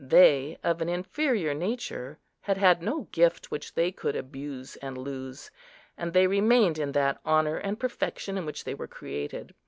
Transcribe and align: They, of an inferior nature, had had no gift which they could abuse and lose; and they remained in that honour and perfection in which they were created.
They, 0.03 0.57
of 0.63 0.81
an 0.81 0.89
inferior 0.89 1.53
nature, 1.53 2.17
had 2.41 2.57
had 2.57 2.81
no 2.81 3.01
gift 3.11 3.51
which 3.51 3.75
they 3.75 3.91
could 3.91 4.15
abuse 4.15 4.75
and 4.77 4.97
lose; 4.97 5.51
and 5.95 6.11
they 6.11 6.25
remained 6.25 6.79
in 6.79 6.93
that 6.93 7.19
honour 7.23 7.57
and 7.57 7.79
perfection 7.79 8.35
in 8.35 8.47
which 8.47 8.63
they 8.63 8.73
were 8.73 8.87
created. 8.87 9.53